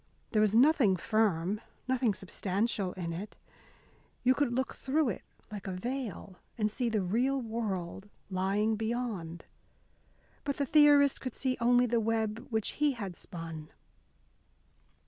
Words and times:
There 0.31 0.41
was 0.41 0.55
nothing 0.55 0.97
firm, 0.97 1.61
nothing 1.87 2.15
substantial 2.15 2.91
in 2.93 3.13
it. 3.13 3.37
You 4.23 4.33
could 4.33 4.51
look 4.51 4.73
through 4.73 5.09
it 5.09 5.21
like 5.51 5.67
a 5.67 5.71
veil 5.73 6.37
and 6.57 6.71
see 6.71 6.89
the 6.89 7.03
real 7.03 7.39
world 7.39 8.09
lying 8.31 8.77
beyond. 8.77 9.45
But 10.43 10.57
the 10.57 10.65
theorist 10.65 11.21
could 11.21 11.35
see 11.35 11.55
only 11.61 11.85
the 11.85 11.99
web 11.99 12.47
which 12.49 12.69
he 12.81 12.93
had 12.93 13.15
spun. 13.15 13.69